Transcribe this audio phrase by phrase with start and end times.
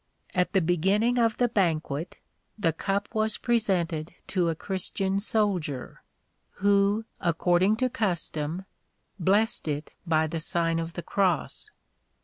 [0.33, 2.19] At the beginning of the banquet
[2.57, 6.01] the cup was pre sented to a Christian soldier,
[6.53, 8.65] who, according to custom,
[9.19, 11.69] blessed it by the Sign of the Cross.